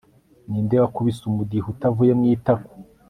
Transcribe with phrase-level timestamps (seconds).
[0.49, 2.71] ni nde wakubise umudiho utavuye mu itako